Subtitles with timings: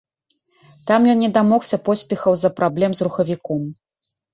[0.87, 3.61] Там ён не дамогся поспехаў з-за праблем з рухавіком.